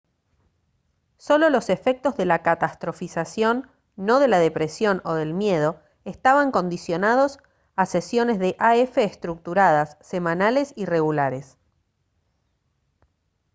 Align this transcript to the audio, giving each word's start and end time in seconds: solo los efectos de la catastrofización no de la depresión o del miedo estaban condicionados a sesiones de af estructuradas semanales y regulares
solo 1.19 1.51
los 1.51 1.69
efectos 1.69 2.17
de 2.17 2.25
la 2.25 2.41
catastrofización 2.41 3.69
no 3.95 4.17
de 4.19 4.27
la 4.27 4.39
depresión 4.39 4.99
o 5.05 5.13
del 5.13 5.35
miedo 5.35 5.79
estaban 6.05 6.49
condicionados 6.49 7.37
a 7.75 7.85
sesiones 7.85 8.39
de 8.39 8.55
af 8.57 8.97
estructuradas 8.97 9.97
semanales 10.01 10.73
y 10.75 10.85
regulares 10.85 11.55